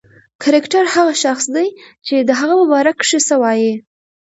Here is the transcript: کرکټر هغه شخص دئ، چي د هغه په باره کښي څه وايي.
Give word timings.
کرکټر 0.43 0.83
هغه 0.95 1.13
شخص 1.23 1.45
دئ، 1.55 1.67
چي 2.05 2.15
د 2.19 2.31
هغه 2.39 2.53
په 2.59 2.65
باره 2.71 2.91
کښي 2.99 3.19
څه 3.27 3.35
وايي. 3.41 3.73